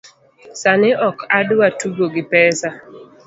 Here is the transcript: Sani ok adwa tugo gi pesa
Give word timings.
Sani 0.61 0.89
ok 1.07 1.17
adwa 1.39 1.67
tugo 1.79 2.03
gi 2.13 2.23
pesa 2.31 2.69